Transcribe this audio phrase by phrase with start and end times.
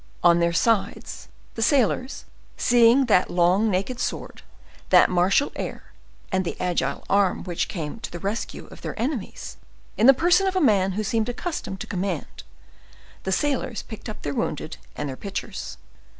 [0.23, 1.03] On their side,
[1.53, 2.25] the sailors,
[2.57, 4.41] seeing that long naked sword,
[4.89, 5.93] that martial air,
[6.31, 9.57] and the agile arm which came to the rescue of their enemies,
[9.97, 12.41] in the person of a man who seemed accustomed to command,
[13.25, 15.77] the sailors picked up their wounded and their pitchers.